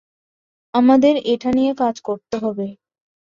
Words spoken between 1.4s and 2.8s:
নিয়ে কাজ করতে হবে।